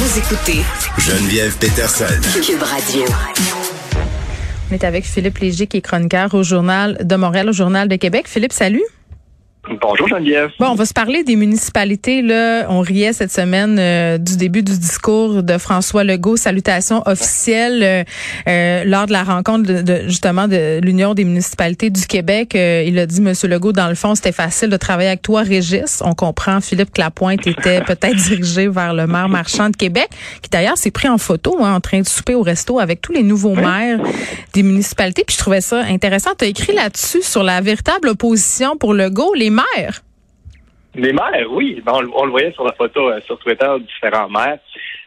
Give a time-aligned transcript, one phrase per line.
[0.00, 0.60] Vous écoutez
[0.96, 2.04] Geneviève Peterson.
[2.40, 3.02] Cube Radio.
[4.70, 7.96] On est avec Philippe Léger, qui est chroniqueur au Journal de Montréal, au Journal de
[7.96, 8.28] Québec.
[8.28, 8.84] Philippe, salut.
[9.70, 10.50] Bonjour Geneviève.
[10.58, 12.22] Bon, on va se parler des municipalités.
[12.22, 17.82] Là, on riait cette semaine euh, du début du discours de François Legault, salutations officielles
[17.82, 18.04] euh,
[18.48, 22.54] euh, lors de la rencontre de, justement de l'Union des municipalités du Québec.
[22.54, 26.02] il a dit, Monsieur Legault, dans le fond, c'était facile de travailler avec toi, Régis.
[26.02, 30.08] On comprend, Philippe, que la pointe était peut-être dirigée vers le maire marchand de Québec,
[30.40, 33.12] qui d'ailleurs s'est pris en photo hein, en train de souper au resto avec tous
[33.12, 33.98] les nouveaux maires
[34.54, 35.24] des municipalités.
[35.26, 36.30] Puis je trouvais ça intéressant.
[36.38, 40.00] Tu as écrit là-dessus sur la véritable opposition pour Legault, les maires.
[40.94, 41.82] Les maires, oui.
[41.86, 44.58] on, le voyait sur la photo euh, sur Twitter, différents maires.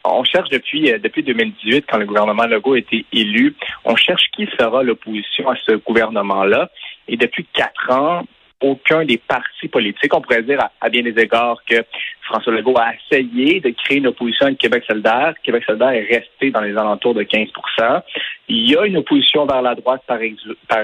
[0.05, 4.23] On cherche depuis euh, depuis 2018, quand le gouvernement Legault a été élu, on cherche
[4.31, 6.69] qui sera l'opposition à ce gouvernement-là.
[7.07, 8.23] Et depuis quatre ans,
[8.61, 11.83] aucun des partis politiques, on pourrait dire à, bien des égards que
[12.23, 15.33] François Legault a essayé de créer une opposition à Québec solidaire.
[15.43, 18.01] Québec solidaire est resté dans les alentours de 15%
[18.47, 20.19] Il y a une opposition vers la droite par,
[20.67, 20.83] par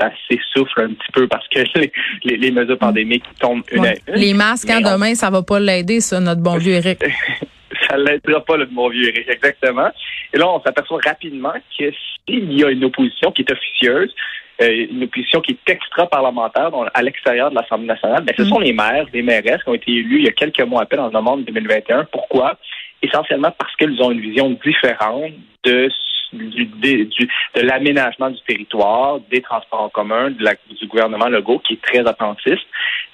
[0.00, 1.60] Ça s'essouffle un petit peu parce que
[2.24, 4.14] les, mesures pandémiques tombent une à une.
[4.14, 6.98] Les masques, hein, demain, ça va pas l'aider, ça, notre bon vieux Eric.
[7.88, 9.90] ça l'aidera pas, le bon vieux Eric, exactement.
[10.32, 11.90] Et là, on s'aperçoit rapidement que
[12.26, 14.14] s'il y a une opposition qui est officieuse,
[14.62, 18.48] euh, une opposition qui est extra-parlementaire à l'extérieur de l'Assemblée nationale, ben, ce mm.
[18.48, 20.86] sont les maires, les mairesses qui ont été élus il y a quelques mois à
[20.86, 22.06] peine en novembre 2021.
[22.12, 22.56] Pourquoi?
[23.02, 25.32] Essentiellement parce qu'ils ont une vision différente
[25.64, 25.90] de
[26.32, 32.06] du, de l'aménagement du territoire, des transports en commun, du gouvernement Legault, qui est très
[32.08, 32.64] attentiste,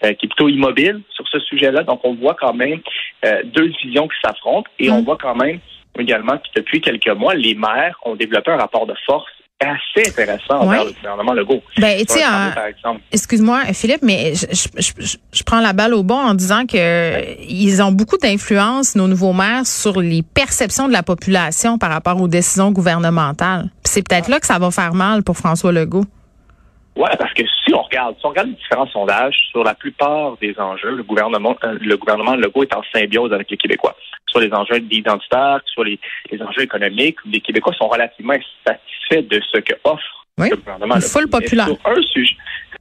[0.04, 1.82] euh, qui est plutôt immobile sur ce sujet-là.
[1.82, 2.80] Donc, on voit quand même
[3.24, 5.04] euh, deux visions qui s'affrontent et on mm.
[5.04, 5.58] voit quand même
[5.98, 10.60] également que depuis quelques mois, les maires ont développé un rapport de force assez intéressant
[10.60, 11.62] envers le gouvernement Legault.
[11.78, 12.24] Ben, tu sais,
[13.12, 18.18] excuse-moi, Philippe, mais je, prends la balle au bon en disant que ils ont beaucoup
[18.18, 23.70] d'influence, nos nouveaux maires, sur les perceptions de la population par rapport aux décisions gouvernementales.
[23.84, 26.04] c'est peut-être là que ça va faire mal pour François Legault.
[26.96, 30.36] Oui, parce que si on regarde, si on regarde les différents sondages, sur la plupart
[30.38, 33.94] des enjeux, le gouvernement, euh, le gouvernement Legault est en symbiose avec les Québécois.
[34.28, 35.98] Soit les enjeux identitaires, soit les,
[36.30, 38.34] les enjeux économiques, les Québécois sont relativement
[38.66, 40.94] satisfaits de ce que offre le gouvernement.
[40.96, 41.06] Legault.
[41.06, 41.66] Full populaire.
[41.66, 42.36] Sur un sujet,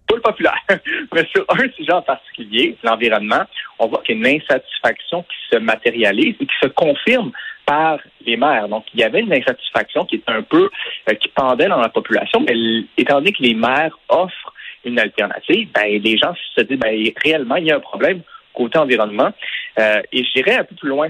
[0.10, 0.60] full populaire.
[1.14, 3.44] Mais sur un sujet en particulier, l'environnement,
[3.80, 7.32] on voit qu'il y a une insatisfaction qui se matérialise et qui se confirme
[7.66, 8.70] par les maires.
[8.70, 10.70] Donc, il y avait une insatisfaction qui est un peu,
[11.10, 12.56] euh, qui pendait dans la population, mais
[12.98, 14.54] étant donné que les maires offrent
[14.86, 18.22] une alternative, ben, les gens se disent, ben, réellement, il y a un problème
[18.54, 19.32] côté environnement.
[19.80, 21.10] Euh, et j'irais un peu plus loin.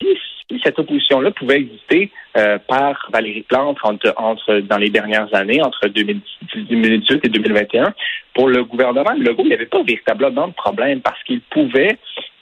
[0.00, 5.62] Si, cette opposition-là pouvait exister euh, par Valérie Plante entre, entre, dans les dernières années,
[5.62, 7.94] entre 2018 et 2021,
[8.34, 11.98] pour le gouvernement Legault, il n'y avait pas véritablement de problème parce qu'il pouvait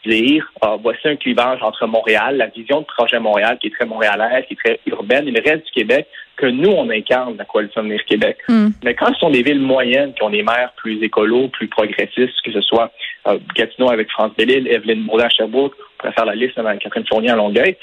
[0.06, 3.86] dire ah, voici un clivage entre Montréal, la vision de projet Montréal qui est très
[3.86, 7.44] montréalaise, qui est très urbaine, et le reste du Québec que nous, on incarne la
[7.44, 8.38] coalition de Québec.
[8.48, 8.68] Hmm.
[8.84, 12.40] Mais quand ce sont des villes moyennes qui ont des maires plus écolos, plus progressistes,
[12.44, 12.92] que ce soit
[13.26, 16.80] euh, Gatineau avec France Bellil, Evelyne Bourdin à Sherbrooke, on pourrait faire la liste avec
[16.80, 17.76] Catherine Fournier à Longueuil,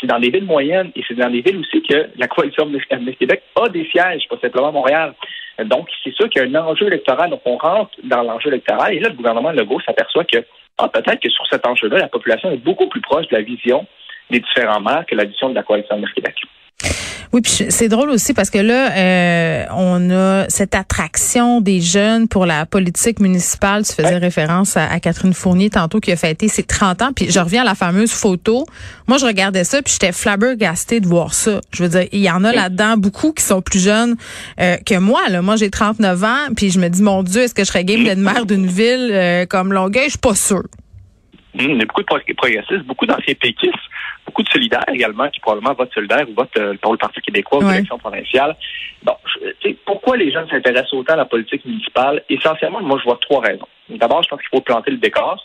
[0.00, 2.78] c'est dans des villes moyennes et c'est dans des villes aussi que la coalition de
[3.12, 5.14] Québec a des sièges, pas simplement Montréal.
[5.64, 7.30] Donc, c'est sûr qu'il y a un enjeu électoral.
[7.30, 10.38] Donc, on rentre dans l'enjeu électoral et là, le gouvernement Legault s'aperçoit que
[10.78, 13.86] ah, peut-être que sur cet enjeu-là, la population est beaucoup plus proche de la vision
[14.30, 16.36] des différents maires que la vision de la coalition de Québec.
[17.32, 22.28] Oui, puis c'est drôle aussi parce que là, euh, on a cette attraction des jeunes
[22.28, 23.84] pour la politique municipale.
[23.84, 27.10] Tu faisais référence à, Catherine Fournier tantôt qui a fêté ses 30 ans.
[27.14, 28.66] Puis je reviens à la fameuse photo.
[29.06, 31.60] Moi, je regardais ça puis j'étais flabbergastée de voir ça.
[31.72, 34.16] Je veux dire, il y en a là-dedans beaucoup qui sont plus jeunes
[34.60, 35.28] euh, que moi.
[35.28, 35.42] Là.
[35.42, 38.04] Moi, j'ai 39 ans puis je me dis, mon Dieu, est-ce que je serais game
[38.04, 40.04] d'être maire d'une ville euh, comme Longueuil?
[40.04, 40.64] Je suis pas sûre.
[41.58, 43.74] Hum, il y a beaucoup de progressistes, beaucoup d'anciens péquistes
[44.26, 47.58] beaucoup de solidaires également qui probablement votent solidaire ou votent euh, pour le Parti québécois
[47.58, 48.56] aux élections provinciales.
[49.02, 49.14] Bon,
[49.84, 52.22] pourquoi les jeunes s'intéressent autant à la politique municipale?
[52.28, 53.68] Essentiellement, moi, je vois trois raisons.
[53.88, 55.42] D'abord, je pense qu'il faut planter le décor.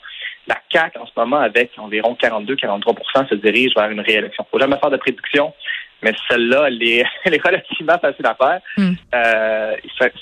[0.47, 4.43] La CAQ, en ce moment, avec environ 42-43% se dirige vers une réélection.
[4.47, 5.53] Il faut jamais faire de prédiction,
[6.03, 8.61] mais celle-là, elle est, relativement facile à faire.
[8.77, 8.93] Mm.
[9.13, 9.75] Euh,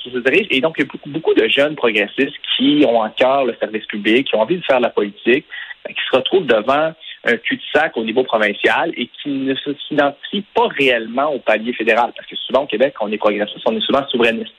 [0.03, 0.47] se dirige.
[0.49, 3.85] Et donc, il y a beaucoup, beaucoup de jeunes progressistes qui ont encore le service
[3.85, 5.45] public, qui ont envie de faire la politique,
[5.87, 6.93] qui se retrouvent devant
[7.25, 9.53] un cul-de-sac au niveau provincial et qui ne
[9.87, 12.11] s'identifie pas réellement au palier fédéral.
[12.15, 14.53] Parce que souvent au Québec, on est progressiste, on est souvent souverainiste.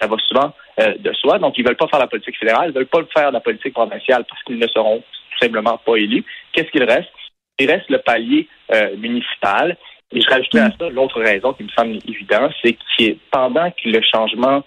[0.00, 1.38] Ça va souvent euh, de soi.
[1.38, 4.24] Donc, ils veulent pas faire la politique fédérale, ils veulent pas faire la politique provinciale
[4.28, 6.24] parce qu'ils ne seront tout simplement pas élus.
[6.52, 7.10] Qu'est-ce qu'il reste?
[7.58, 9.76] Il reste le palier euh, municipal.
[10.14, 13.88] Et je rajouterais à ça l'autre raison qui me semble évidente, c'est que pendant que
[13.88, 14.62] le changement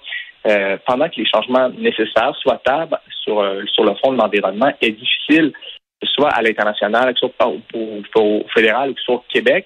[0.46, 4.92] euh, pendant que les changements nécessaires soient tables sur, sur le front de l'environnement, est
[4.92, 5.52] difficile
[6.00, 7.52] que ce soit à l'international, que ce soit
[8.18, 9.66] au, fédéral ou que ce soit au Québec,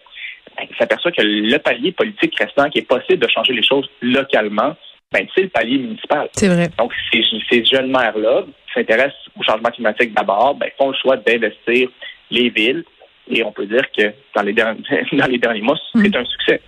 [0.58, 3.90] ben, il s'aperçoit que le palier politique restant qui est possible de changer les choses
[4.02, 4.76] localement,
[5.12, 6.30] ben, c'est le palier municipal.
[6.34, 6.70] C'est vrai.
[6.78, 8.44] Donc, ces, ces jeunes maires-là
[8.74, 11.90] s'intéressent au changement climatique d'abord, ben, font le choix d'investir
[12.30, 12.84] les villes.
[13.30, 14.84] Et on peut dire que dans les derniers,
[15.14, 16.16] dans les derniers mois, c'est mm.
[16.16, 16.62] un succès.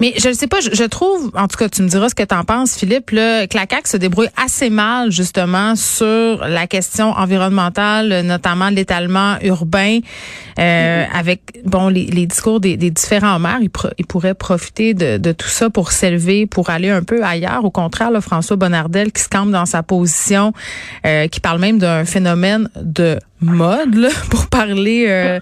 [0.00, 2.22] Mais je ne sais pas, je, trouve, en tout cas, tu me diras ce que
[2.22, 6.68] tu en penses, Philippe, là, que la CAQ se débrouille assez mal, justement, sur la
[6.68, 9.98] question environnementale, notamment l'étalement urbain,
[10.58, 11.18] euh, mm-hmm.
[11.18, 13.58] avec, bon, les, discours des, différents maires.
[13.60, 17.64] Ils, pourraient profiter de, tout ça pour s'élever, pour aller un peu ailleurs.
[17.64, 20.52] Au contraire, là, François Bonnardel, qui se campe dans sa position,
[21.06, 25.40] euh, qui parle même d'un phénomène de mode là, pour parler euh,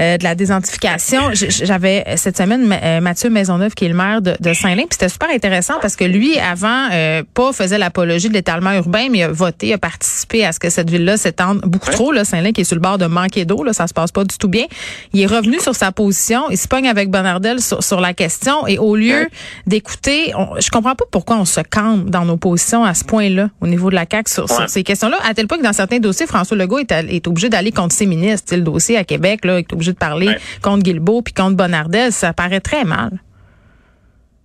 [0.00, 1.30] euh, de la désidentification.
[1.32, 5.08] J'avais cette semaine euh, Mathieu Maisonneuve qui est le maire de, de Saint-Lin, puis c'était
[5.08, 6.88] super intéressant parce que lui avant
[7.34, 10.70] pas faisait l'apologie de l'étalement urbain, mais il a voté, a participé à ce que
[10.70, 13.62] cette ville-là s'étende beaucoup trop là, Saint-Lin qui est sur le bord de manquer d'eau
[13.64, 14.66] là, ça se passe pas du tout bien.
[15.12, 18.66] Il est revenu sur sa position, il se pogne avec Bonardel sur, sur la question
[18.66, 19.28] et au lieu
[19.66, 23.66] d'écouter, je comprends pas pourquoi on se campe dans nos positions à ce point-là au
[23.66, 26.56] niveau de la CAQ sur, ces questions-là à tel point que dans certains dossiers François
[26.56, 28.54] Legault est, est obligé d'aller contre ses ministres.
[28.54, 30.28] le dossier à Québec, là, est obligé de parler
[30.62, 32.12] contre Guilbeault puis contre Bonardel.
[32.12, 33.10] Ça paraît très mal.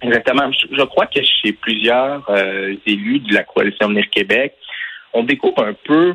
[0.01, 0.51] Exactement.
[0.51, 4.54] Je, crois que chez plusieurs euh, élus de la coalition Venir Québec,
[5.13, 6.13] on découvre un peu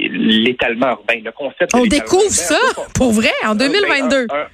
[0.00, 1.74] l'étalement urbain, le concept.
[1.74, 2.58] On découvre ça,
[2.94, 4.46] pour vrai, en 2022 un,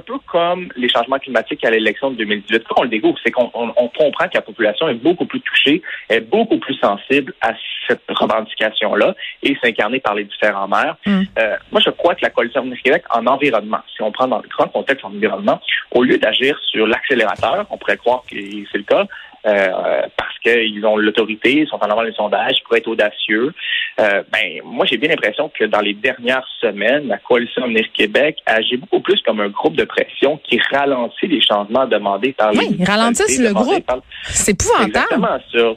[0.00, 2.64] peu comme les changements climatiques à l'élection de 2018.
[2.68, 6.20] Quand on le découvre, c'est qu'on comprend que la population est beaucoup plus touchée, est
[6.20, 7.52] beaucoup plus sensible à
[7.86, 10.96] cette revendication-là et s'incarner par les différents maires.
[11.06, 11.22] Mm.
[11.38, 14.38] Euh, moi, je crois que la coalition du Québec en environnement, si on prend dans
[14.38, 15.60] le grand contexte en environnement,
[15.92, 19.06] au lieu d'agir sur l'accélérateur, on pourrait croire que c'est le cas,
[19.46, 23.52] euh, parce qu'ils ont l'autorité, ils sont en avant les sondages, ils pourraient être audacieux.
[24.00, 28.38] Euh, ben, moi, j'ai bien l'impression que dans les dernières semaines, la coalition Avenir Québec
[28.46, 32.58] agit beaucoup plus comme un groupe de pression qui ralentit les changements demandés par les.
[32.58, 33.90] Oui, ils ralentissent le groupe.
[34.24, 34.88] C'est épouvantable.
[34.88, 35.38] Exactement.
[35.50, 35.76] Sur,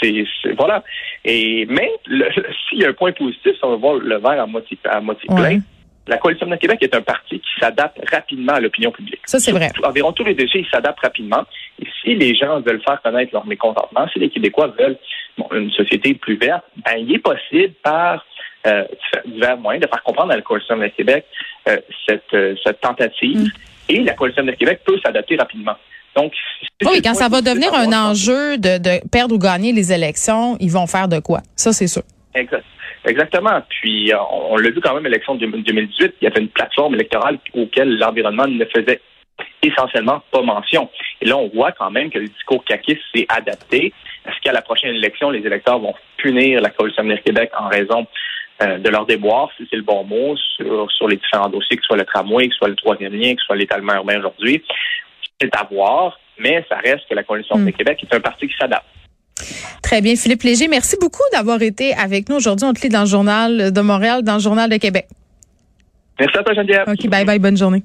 [0.00, 0.24] c'est,
[0.56, 0.82] voilà.
[1.24, 1.90] Et mais
[2.68, 5.00] s'il y a un point positif, si on va voir le verre à moitié, à
[5.00, 5.60] moitié plein,
[6.06, 9.20] la Coalition de Québec est un parti qui s'adapte rapidement à l'opinion publique.
[9.24, 9.70] Ça, c'est vrai.
[9.84, 11.44] environ tous les dossiers, ils s'adaptent rapidement.
[11.80, 14.98] Et si les gens veulent faire connaître leur mécontentement, si les Québécois veulent
[15.52, 18.24] une société plus verte, ben, il est possible par
[18.66, 18.84] euh,
[19.26, 21.24] divers moyens de faire comprendre à la Coalition de Québec
[21.68, 21.76] euh,
[22.08, 23.50] cette, euh, cette tentative.
[23.88, 25.76] Et la Coalition de Québec peut s'adapter rapidement.
[26.14, 26.32] Donc,
[26.84, 30.70] oui, quand ça va devenir un enjeu de, de perdre ou gagner les élections, ils
[30.70, 31.40] vont faire de quoi?
[31.56, 32.02] Ça, c'est sûr.
[32.34, 32.64] Exact.
[33.04, 33.62] Exactement.
[33.68, 37.38] Puis on, l'a vu quand même, l'élection de 2018, il y avait une plateforme électorale
[37.54, 39.00] auquel l'environnement ne faisait
[39.62, 40.88] essentiellement pas mention.
[41.20, 43.92] Et là, on voit quand même que le discours caquiste s'est adapté.
[44.26, 48.06] Est-ce qu'à la prochaine élection, les électeurs vont punir la Coalition Avenir Québec en raison
[48.62, 51.82] euh, de leur déboire, si c'est le bon mot, sur, sur les différents dossiers, que
[51.82, 54.18] ce soit le tramway, que ce soit le troisième lien, que ce soit l'étalement urbain
[54.18, 54.62] aujourd'hui?
[55.40, 57.76] C'est à voir, mais ça reste que la Coalition Avenir hmm.
[57.76, 58.86] Québec est un parti qui s'adapte.
[59.82, 60.16] Très bien.
[60.16, 62.66] Philippe Léger, merci beaucoup d'avoir été avec nous aujourd'hui.
[62.66, 65.06] On te lit dans le Journal de Montréal, dans le Journal de Québec.
[66.18, 66.84] Merci à toi, Geneviève.
[66.86, 67.38] OK, bye bye.
[67.38, 67.82] Bonne journée.